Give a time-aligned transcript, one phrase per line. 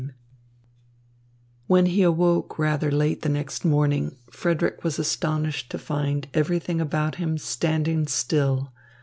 [0.01, 0.07] V
[1.67, 7.17] When he awoke rather late the next morning, Frederick was astonished to find everything about
[7.17, 8.73] him standing still.